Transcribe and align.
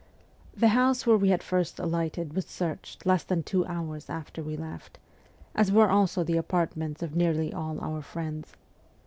The 0.57 0.69
house 0.69 1.05
where 1.05 1.15
we 1.15 1.29
had 1.29 1.43
first 1.43 1.77
ah'ghted 1.77 2.33
was 2.33 2.47
searched 2.47 3.05
less 3.05 3.23
than 3.23 3.43
two 3.43 3.67
hours 3.67 4.09
after 4.09 4.41
we 4.41 4.57
left, 4.57 4.97
as 5.53 5.71
were 5.71 5.91
also 5.91 6.23
the 6.23 6.37
apartments 6.37 7.03
of 7.03 7.15
nearly 7.15 7.53
all 7.53 7.79
our 7.79 8.01
friends. 8.01 8.53